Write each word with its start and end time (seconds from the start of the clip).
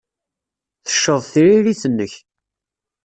Tecceḍ 0.85 1.21
tririt-nnek. 1.33 2.13